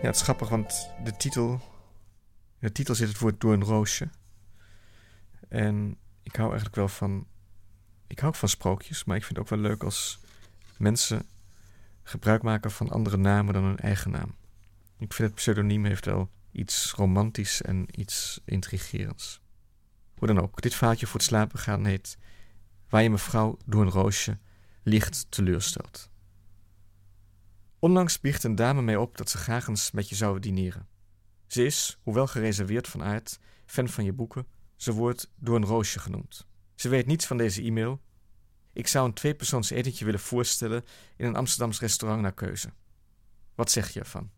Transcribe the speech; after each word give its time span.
Ja, 0.00 0.06
het 0.06 0.14
is 0.14 0.22
grappig, 0.22 0.48
want 0.48 0.90
de 1.04 1.16
titel... 1.16 1.50
In 2.60 2.66
de 2.66 2.72
titel 2.72 2.94
zit 2.94 3.08
het 3.08 3.18
woord 3.18 3.40
door 3.40 3.52
een 3.52 3.64
roosje. 3.64 4.08
En 5.48 5.96
ik 6.22 6.36
hou 6.36 6.48
eigenlijk 6.48 6.76
wel 6.76 6.88
van... 6.88 7.26
Ik 8.06 8.18
hou 8.18 8.32
ook 8.32 8.38
van 8.38 8.48
sprookjes, 8.48 9.04
maar 9.04 9.16
ik 9.16 9.24
vind 9.24 9.36
het 9.36 9.44
ook 9.44 9.50
wel 9.50 9.68
leuk 9.70 9.82
als 9.82 10.20
mensen 10.76 11.26
gebruik 12.02 12.42
maken 12.42 12.70
van 12.70 12.90
andere 12.90 13.16
namen 13.16 13.54
dan 13.54 13.64
hun 13.64 13.78
eigen 13.78 14.10
naam. 14.10 14.34
Ik 14.98 15.12
vind 15.12 15.28
het 15.28 15.36
pseudoniem 15.36 15.84
heeft 15.84 16.04
wel 16.04 16.30
iets 16.52 16.92
romantisch 16.92 17.62
en 17.62 18.00
iets 18.00 18.40
intrigerends. 18.44 19.40
Hoe 20.18 20.28
dan 20.28 20.40
ook, 20.40 20.60
dit 20.60 20.74
vaatje 20.74 21.06
voor 21.06 21.20
het 21.20 21.28
slapen 21.28 21.58
gaan 21.58 21.84
heet 21.84 22.18
Waar 22.88 23.02
je 23.02 23.10
mevrouw 23.10 23.58
door 23.64 23.82
een 23.82 23.90
roosje 23.90 24.38
licht 24.82 25.26
teleurstelt. 25.28 26.10
Onlangs 27.80 28.20
biecht 28.20 28.44
een 28.44 28.54
dame 28.54 28.82
mij 28.82 28.96
op 28.96 29.16
dat 29.18 29.30
ze 29.30 29.38
graag 29.38 29.66
eens 29.66 29.90
met 29.90 30.08
je 30.08 30.14
zou 30.14 30.38
dineren. 30.38 30.88
Ze 31.46 31.64
is, 31.64 31.98
hoewel 32.02 32.26
gereserveerd 32.26 32.88
van 32.88 33.02
aard, 33.02 33.38
fan 33.66 33.88
van 33.88 34.04
je 34.04 34.12
boeken. 34.12 34.46
Ze 34.76 34.92
wordt 34.92 35.32
door 35.36 35.56
een 35.56 35.64
roosje 35.64 35.98
genoemd. 35.98 36.46
Ze 36.74 36.88
weet 36.88 37.06
niets 37.06 37.26
van 37.26 37.36
deze 37.36 37.62
e-mail. 37.62 38.00
Ik 38.72 38.86
zou 38.86 39.06
een 39.06 39.14
tweepersoons 39.14 39.70
etentje 39.70 40.04
willen 40.04 40.20
voorstellen 40.20 40.84
in 41.16 41.26
een 41.26 41.36
Amsterdams 41.36 41.80
restaurant 41.80 42.22
naar 42.22 42.34
keuze. 42.34 42.72
Wat 43.54 43.70
zeg 43.70 43.88
je 43.90 44.00
ervan? 44.00 44.30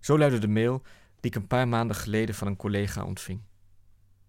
Zo 0.00 0.18
luidde 0.18 0.38
de 0.38 0.48
mail 0.48 0.82
die 1.20 1.30
ik 1.30 1.34
een 1.34 1.46
paar 1.46 1.68
maanden 1.68 1.96
geleden 1.96 2.34
van 2.34 2.46
een 2.46 2.56
collega 2.56 3.04
ontving. 3.04 3.42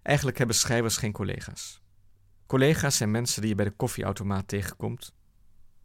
Eigenlijk 0.02 0.38
hebben 0.38 0.56
schrijvers 0.56 0.98
geen 0.98 1.12
collega's. 1.12 1.82
Collega's 2.46 2.98
zijn 2.98 3.12
mensen 3.12 3.42
die 3.42 3.50
je 3.50 3.56
bij 3.56 3.66
de 3.66 3.72
koffieautomaat 3.72 4.48
tegenkomt. 4.48 5.14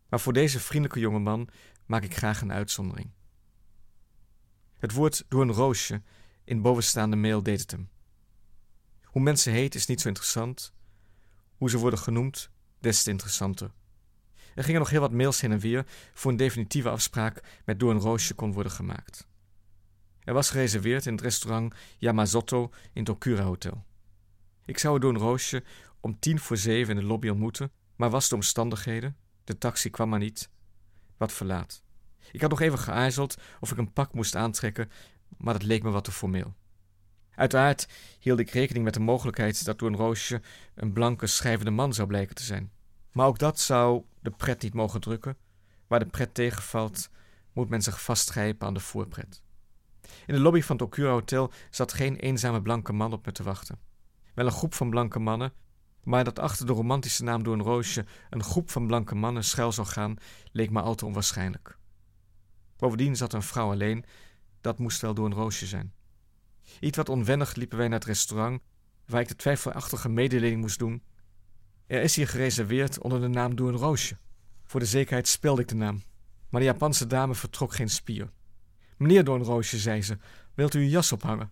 Maar 0.08 0.20
voor 0.20 0.32
deze 0.32 0.60
vriendelijke 0.60 1.00
jongeman 1.00 1.48
maak 1.86 2.02
ik 2.02 2.16
graag 2.16 2.40
een 2.40 2.52
uitzondering. 2.52 3.10
Het 4.78 4.92
woord 4.92 5.24
door 5.28 5.42
een 5.42 5.52
roosje 5.52 6.02
in 6.44 6.62
bovenstaande 6.62 7.16
mail 7.16 7.42
deed 7.42 7.60
het 7.60 7.70
hem. 7.70 7.88
Hoe 9.02 9.22
mensen 9.22 9.52
heet 9.52 9.74
is 9.74 9.86
niet 9.86 10.00
zo 10.00 10.08
interessant. 10.08 10.72
Hoe 11.56 11.70
ze 11.70 11.78
worden 11.78 11.98
genoemd, 11.98 12.50
des 12.78 13.02
te 13.02 13.10
interessanter. 13.10 13.72
Er 14.54 14.64
gingen 14.64 14.80
nog 14.80 14.90
heel 14.90 15.00
wat 15.00 15.12
mails 15.12 15.40
heen 15.40 15.52
en 15.52 15.58
weer 15.58 15.86
voor 16.14 16.30
een 16.30 16.36
definitieve 16.36 16.88
afspraak 16.88 17.60
met 17.64 17.80
door 17.80 17.94
roosje 17.94 18.34
kon 18.34 18.52
worden 18.52 18.72
gemaakt. 18.72 19.26
Er 20.20 20.34
was 20.34 20.50
gereserveerd 20.50 21.06
in 21.06 21.12
het 21.12 21.22
restaurant 21.22 21.74
Yamazotto 21.98 22.70
in 22.92 23.00
het 23.00 23.08
Okura 23.08 23.42
Hotel. 23.42 23.84
Ik 24.64 24.78
zou 24.78 24.98
door 24.98 25.10
een 25.10 25.18
roosje 25.18 25.64
om 26.00 26.18
tien 26.18 26.38
voor 26.38 26.56
zeven 26.56 26.94
in 26.94 27.00
de 27.00 27.06
lobby 27.06 27.28
ontmoeten, 27.28 27.72
maar 27.96 28.10
was 28.10 28.28
de 28.28 28.34
omstandigheden, 28.34 29.16
de 29.44 29.58
taxi 29.58 29.90
kwam 29.90 30.08
maar 30.08 30.18
niet, 30.18 30.50
wat 31.16 31.32
verlaat. 31.32 31.82
Ik 32.32 32.40
had 32.40 32.50
nog 32.50 32.60
even 32.60 32.78
geaarzeld 32.78 33.36
of 33.60 33.70
ik 33.70 33.78
een 33.78 33.92
pak 33.92 34.12
moest 34.12 34.36
aantrekken, 34.36 34.90
maar 35.36 35.52
dat 35.52 35.62
leek 35.62 35.82
me 35.82 35.90
wat 35.90 36.04
te 36.04 36.12
formeel. 36.12 36.54
Uiteraard 37.34 37.88
hield 38.20 38.38
ik 38.38 38.50
rekening 38.50 38.84
met 38.84 38.94
de 38.94 39.00
mogelijkheid 39.00 39.64
dat 39.64 39.78
door 39.78 39.88
een 39.88 39.96
roosje 39.96 40.42
een 40.74 40.92
blanke 40.92 41.26
schrijvende 41.26 41.70
man 41.70 41.94
zou 41.94 42.08
blijken 42.08 42.34
te 42.34 42.42
zijn. 42.42 42.72
Maar 43.12 43.26
ook 43.26 43.38
dat 43.38 43.60
zou 43.60 44.04
de 44.20 44.30
pret 44.30 44.62
niet 44.62 44.74
mogen 44.74 45.00
drukken. 45.00 45.36
Waar 45.86 45.98
de 45.98 46.06
pret 46.06 46.34
tegenvalt, 46.34 47.10
moet 47.52 47.68
men 47.68 47.82
zich 47.82 48.02
vastgrijpen 48.02 48.66
aan 48.66 48.74
de 48.74 48.80
voorpret. 48.80 49.42
In 50.26 50.34
de 50.34 50.40
lobby 50.40 50.60
van 50.60 50.76
het 50.76 50.84
Okura 50.84 51.10
Hotel 51.10 51.52
zat 51.70 51.92
geen 51.92 52.16
eenzame 52.16 52.62
blanke 52.62 52.92
man 52.92 53.12
op 53.12 53.26
me 53.26 53.32
te 53.32 53.42
wachten. 53.42 53.78
Wel 54.34 54.46
een 54.46 54.52
groep 54.52 54.74
van 54.74 54.90
blanke 54.90 55.18
mannen, 55.18 55.52
maar 56.04 56.24
dat 56.24 56.38
achter 56.38 56.66
de 56.66 56.72
romantische 56.72 57.24
naam 57.24 57.42
door 57.42 57.54
een 57.54 57.62
roosje 57.62 58.04
een 58.30 58.42
groep 58.42 58.70
van 58.70 58.86
blanke 58.86 59.14
mannen 59.14 59.44
schuil 59.44 59.72
zou 59.72 59.86
gaan, 59.86 60.16
leek 60.52 60.70
me 60.70 60.80
al 60.80 60.94
te 60.94 61.06
onwaarschijnlijk. 61.06 61.78
Bovendien 62.76 63.16
zat 63.16 63.32
een 63.32 63.42
vrouw 63.42 63.70
alleen, 63.70 64.04
dat 64.60 64.78
moest 64.78 65.00
wel 65.00 65.14
door 65.14 65.30
roosje 65.30 65.66
zijn. 65.66 65.92
Iets 66.80 66.96
wat 66.96 67.08
onwennig 67.08 67.54
liepen 67.54 67.78
wij 67.78 67.88
naar 67.88 67.98
het 67.98 68.08
restaurant, 68.08 68.62
waar 69.06 69.20
ik 69.20 69.28
de 69.28 69.36
twijfelachtige 69.36 70.08
mededeling 70.08 70.60
moest 70.60 70.78
doen. 70.78 71.02
Er 71.86 72.02
is 72.02 72.16
hier 72.16 72.28
gereserveerd 72.28 72.98
onder 72.98 73.20
de 73.20 73.28
naam 73.28 73.56
Door 73.56 73.68
een 73.68 73.76
Roosje. 73.76 74.16
Voor 74.64 74.80
de 74.80 74.86
zekerheid 74.86 75.28
spelde 75.28 75.62
ik 75.62 75.68
de 75.68 75.74
naam, 75.74 76.02
maar 76.48 76.60
de 76.60 76.66
Japanse 76.66 77.06
dame 77.06 77.34
vertrok 77.34 77.74
geen 77.74 77.90
spier. 77.90 78.30
Meneer 78.96 79.24
Door 79.24 79.36
een 79.36 79.44
Roosje, 79.44 79.78
zei 79.78 80.02
ze, 80.02 80.18
wilt 80.54 80.74
u 80.74 80.78
uw 80.78 80.88
jas 80.88 81.12
ophangen? 81.12 81.50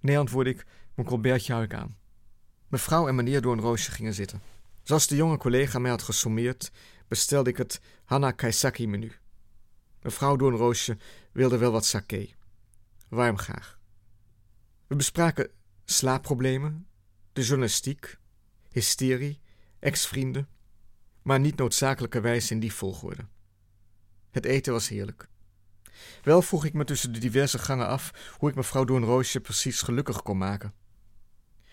Nee, 0.00 0.18
antwoordde 0.18 0.52
ik, 0.52 0.66
mijn 0.94 1.08
colbertje 1.08 1.52
hou 1.52 1.64
ik 1.64 1.74
aan. 1.74 1.96
Mevrouw 2.70 3.08
en 3.08 3.14
meneer 3.14 3.40
Door 3.40 3.52
een 3.52 3.60
Roosje 3.60 3.90
gingen 3.90 4.14
zitten. 4.14 4.42
Zoals 4.82 5.06
de 5.06 5.16
jonge 5.16 5.36
collega 5.36 5.78
mij 5.78 5.90
had 5.90 6.02
gesommeerd, 6.02 6.70
bestelde 7.08 7.50
ik 7.50 7.56
het 7.56 7.80
Hana 8.04 8.30
Kaisaki 8.30 8.86
menu. 8.86 9.12
Mevrouw 10.02 10.36
Door 10.36 10.52
een 10.52 10.58
Roosje 10.58 10.98
wilde 11.32 11.58
wel 11.58 11.72
wat 11.72 11.84
sake. 11.84 12.28
Warm 13.08 13.38
graag. 13.38 13.78
We 14.86 14.96
bespraken 14.96 15.50
slaapproblemen, 15.84 16.86
de 17.32 17.42
journalistiek, 17.42 18.18
hysterie, 18.68 19.40
ex-vrienden, 19.78 20.48
maar 21.22 21.40
niet 21.40 21.56
noodzakelijkerwijs 21.56 22.50
in 22.50 22.60
die 22.60 22.72
volgorde. 22.72 23.26
Het 24.30 24.44
eten 24.44 24.72
was 24.72 24.88
heerlijk. 24.88 25.28
Wel 26.22 26.42
vroeg 26.42 26.64
ik 26.64 26.72
me 26.72 26.84
tussen 26.84 27.12
de 27.12 27.18
diverse 27.18 27.58
gangen 27.58 27.86
af 27.86 28.34
hoe 28.38 28.48
ik 28.50 28.54
mevrouw 28.54 28.84
Doornroosje 28.84 29.40
precies 29.40 29.80
gelukkig 29.80 30.22
kon 30.22 30.38
maken. 30.38 30.74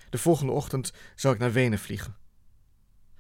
De 0.10 0.18
volgende 0.18 0.52
ochtend 0.52 0.94
zou 1.16 1.34
ik 1.34 1.40
naar 1.40 1.52
Wenen 1.52 1.80
vliegen. 1.80 2.16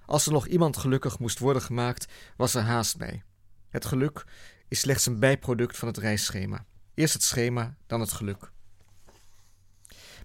Als 0.05 0.25
er 0.25 0.31
nog 0.31 0.47
iemand 0.47 0.77
gelukkig 0.77 1.19
moest 1.19 1.39
worden 1.39 1.61
gemaakt, 1.61 2.13
was 2.37 2.53
er 2.53 2.61
haast 2.61 2.97
bij. 2.97 3.23
Het 3.69 3.85
geluk 3.85 4.25
is 4.67 4.79
slechts 4.79 5.05
een 5.05 5.19
bijproduct 5.19 5.77
van 5.77 5.87
het 5.87 5.97
reisschema. 5.97 6.65
Eerst 6.93 7.13
het 7.13 7.23
schema, 7.23 7.75
dan 7.87 7.99
het 7.99 8.11
geluk. 8.11 8.51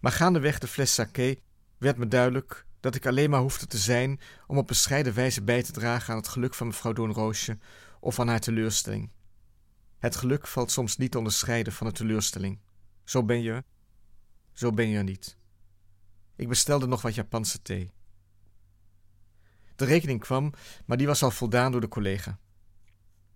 Maar 0.00 0.12
gaandeweg 0.12 0.58
de 0.58 0.66
fles 0.66 0.94
sake 0.94 1.40
werd 1.78 1.96
me 1.96 2.08
duidelijk 2.08 2.66
dat 2.80 2.94
ik 2.94 3.06
alleen 3.06 3.30
maar 3.30 3.40
hoefde 3.40 3.66
te 3.66 3.78
zijn 3.78 4.20
om 4.46 4.58
op 4.58 4.66
bescheiden 4.66 5.14
wijze 5.14 5.42
bij 5.42 5.62
te 5.62 5.72
dragen 5.72 6.12
aan 6.12 6.18
het 6.18 6.28
geluk 6.28 6.54
van 6.54 6.66
mevrouw 6.66 6.92
Doornroosje 6.92 7.58
of 8.00 8.18
aan 8.18 8.28
haar 8.28 8.40
teleurstelling. 8.40 9.10
Het 9.98 10.16
geluk 10.16 10.46
valt 10.46 10.70
soms 10.70 10.96
niet 10.96 11.10
te 11.10 11.18
onderscheiden 11.18 11.72
van 11.72 11.86
de 11.86 11.92
teleurstelling. 11.92 12.58
Zo 13.04 13.24
ben 13.24 13.42
je, 13.42 13.64
zo 14.52 14.72
ben 14.72 14.88
je 14.88 15.02
niet. 15.02 15.36
Ik 16.42 16.48
bestelde 16.48 16.86
nog 16.86 17.02
wat 17.02 17.14
Japanse 17.14 17.62
thee. 17.62 17.90
De 19.76 19.84
rekening 19.84 20.20
kwam, 20.20 20.52
maar 20.84 20.96
die 20.96 21.06
was 21.06 21.22
al 21.22 21.30
voldaan 21.30 21.72
door 21.72 21.80
de 21.80 21.88
collega. 21.88 22.38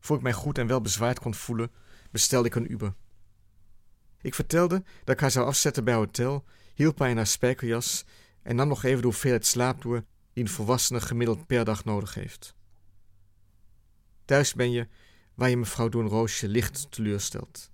Voor 0.01 0.17
ik 0.17 0.23
mij 0.23 0.33
goed 0.33 0.59
en 0.59 0.67
wel 0.67 0.81
bezwaard 0.81 1.19
kon 1.19 1.35
voelen, 1.35 1.71
bestelde 2.11 2.49
ik 2.49 2.55
een 2.55 2.73
Uber. 2.73 2.95
Ik 4.21 4.35
vertelde 4.35 4.85
dat 5.05 5.15
ik 5.15 5.21
haar 5.21 5.31
zou 5.31 5.47
afzetten 5.47 5.85
bij 5.85 5.95
hotel, 5.95 6.45
hielp 6.75 6.99
haar 6.99 7.11
in 7.11 7.17
haar 7.17 7.27
spijkerjas 7.27 8.05
en 8.43 8.57
nam 8.57 8.69
nog 8.69 8.85
even 8.85 9.01
de 9.01 9.07
hoeveelheid 9.07 9.47
slaap 9.47 9.83
die 9.83 10.03
een 10.33 10.49
volwassene 10.49 11.01
gemiddeld 11.01 11.47
per 11.47 11.65
dag 11.65 11.85
nodig 11.85 12.15
heeft. 12.15 12.55
Thuis 14.25 14.55
ben 14.55 14.71
je 14.71 14.89
waar 15.35 15.51
je 15.51 15.57
mevrouw 15.57 15.89
Doornroosje 15.89 16.49
licht 16.49 16.91
teleurstelt. 16.91 17.71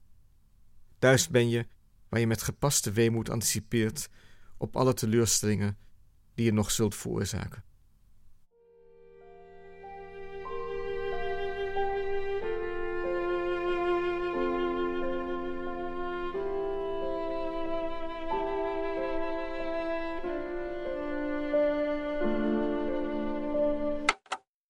Thuis 0.99 1.28
ben 1.28 1.49
je 1.49 1.66
waar 2.09 2.20
je 2.20 2.26
met 2.26 2.43
gepaste 2.43 2.91
weemoed 2.93 3.31
anticipeert 3.31 4.09
op 4.62 4.76
alle 4.76 4.94
teleurstellingen 4.94 5.76
die 6.34 6.44
je 6.44 6.52
nog 6.52 6.70
zult 6.70 6.94
veroorzaken. 6.94 7.64